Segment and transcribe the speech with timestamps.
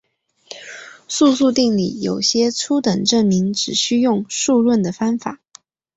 [1.07, 5.39] 素数定理有些初等证明只需用数论的方法。